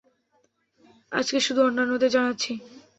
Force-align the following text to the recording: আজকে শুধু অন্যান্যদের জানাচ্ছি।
আজকে 1.11 1.37
শুধু 1.39 1.61
অন্যান্যদের 1.63 2.09
জানাচ্ছি। 2.11 2.51